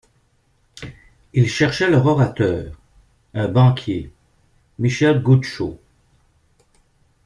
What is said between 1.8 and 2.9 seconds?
leur orateur,